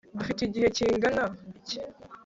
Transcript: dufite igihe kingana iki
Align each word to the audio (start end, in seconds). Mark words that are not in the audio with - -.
dufite 0.17 0.41
igihe 0.43 0.67
kingana 0.75 1.23
iki 1.57 1.77